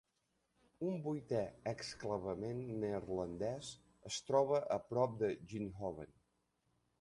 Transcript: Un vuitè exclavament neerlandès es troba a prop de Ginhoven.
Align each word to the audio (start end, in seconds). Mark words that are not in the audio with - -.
Un 0.91 0.95
vuitè 1.07 1.41
exclavament 1.71 2.63
neerlandès 2.85 3.69
es 4.13 4.19
troba 4.31 4.63
a 4.79 4.79
prop 4.89 5.15
de 5.21 5.31
Ginhoven. 5.53 6.19